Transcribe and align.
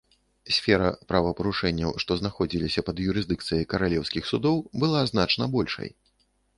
Сфера 0.55 0.87
правапарушэнняў, 1.11 1.91
што 2.05 2.11
знаходзіліся 2.21 2.85
пад 2.89 3.05
юрысдыкцыяй 3.09 3.65
каралеўскіх 3.77 4.23
судоў, 4.35 4.55
была 4.85 5.09
значна 5.15 5.43
большай. 5.59 5.89